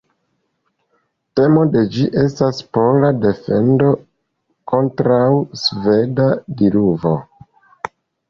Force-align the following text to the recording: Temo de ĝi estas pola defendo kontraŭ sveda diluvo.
Temo 1.39 1.65
de 1.73 1.83
ĝi 1.97 2.05
estas 2.21 2.61
pola 2.77 3.11
defendo 3.25 3.91
kontraŭ 4.73 5.29
sveda 5.65 6.27
diluvo. 6.63 7.13